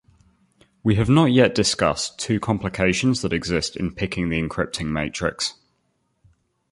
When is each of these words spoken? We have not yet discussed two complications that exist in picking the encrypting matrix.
We 0.81 0.95
have 0.95 1.09
not 1.09 1.25
yet 1.31 1.53
discussed 1.53 2.17
two 2.17 2.39
complications 2.39 3.21
that 3.21 3.31
exist 3.31 3.75
in 3.75 3.93
picking 3.93 4.29
the 4.29 4.41
encrypting 4.41 4.87
matrix. 4.87 5.53